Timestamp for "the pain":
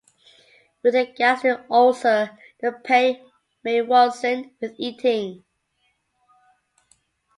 2.59-3.23